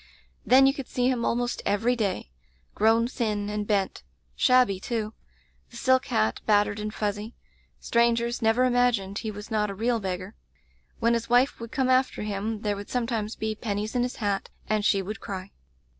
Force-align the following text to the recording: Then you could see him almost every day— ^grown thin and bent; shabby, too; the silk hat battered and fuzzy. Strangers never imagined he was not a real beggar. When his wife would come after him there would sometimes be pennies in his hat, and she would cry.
Then 0.43 0.65
you 0.65 0.73
could 0.73 0.87
see 0.87 1.07
him 1.09 1.23
almost 1.23 1.61
every 1.63 1.95
day— 1.95 2.31
^grown 2.75 3.07
thin 3.07 3.51
and 3.51 3.67
bent; 3.67 4.01
shabby, 4.35 4.79
too; 4.79 5.13
the 5.69 5.77
silk 5.77 6.07
hat 6.07 6.41
battered 6.47 6.79
and 6.79 6.91
fuzzy. 6.91 7.35
Strangers 7.79 8.41
never 8.41 8.63
imagined 8.65 9.19
he 9.19 9.29
was 9.29 9.51
not 9.51 9.69
a 9.69 9.75
real 9.75 9.99
beggar. 9.99 10.33
When 10.97 11.13
his 11.13 11.29
wife 11.29 11.59
would 11.59 11.71
come 11.71 11.87
after 11.89 12.23
him 12.23 12.61
there 12.63 12.75
would 12.75 12.89
sometimes 12.89 13.35
be 13.35 13.53
pennies 13.53 13.93
in 13.95 14.01
his 14.01 14.15
hat, 14.15 14.49
and 14.67 14.83
she 14.83 15.03
would 15.03 15.19
cry. 15.19 15.51